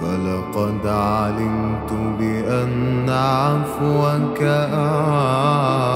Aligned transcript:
فلقد 0.00 0.86
علمت 0.86 1.92
بأن 2.18 3.10
عفوك 3.10 4.42
أعظم. 4.42 5.95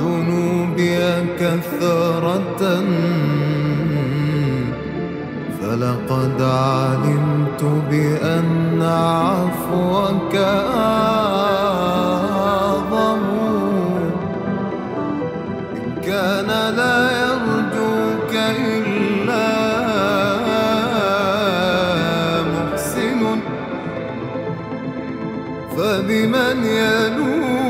ذنوبي 0.00 0.98
كثرة. 1.40 2.62
فلقد 5.60 6.38
علمت 6.42 7.62
بأن 7.90 8.82
عفوك 8.82 10.34
أعظم. 10.76 11.24
إن 15.76 15.88
كان 16.06 16.50
لا 16.76 16.98
يرجوك 17.22 18.32
إلا 18.34 19.48
محسن. 22.52 23.22
فبمن 25.76 26.58
يلوم 26.64 27.63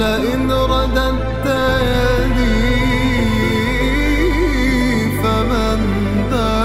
ولئن 0.00 0.50
رددت 0.52 1.46
يدي 1.82 2.70
فمن 5.22 5.80
ذا 6.30 6.56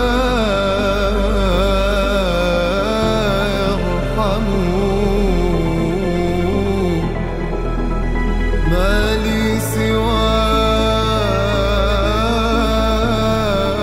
يرحم 3.59 4.45
ما 8.71 9.15
لي 9.23 9.59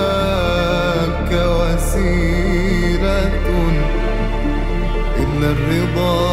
سواك 0.02 1.30
وسيلة 1.58 3.32
إلا 5.22 5.48
الرضا 5.50 6.31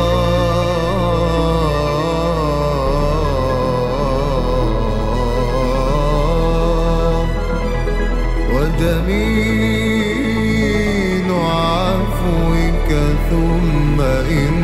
ثم 13.30 14.02
إن 14.02 14.59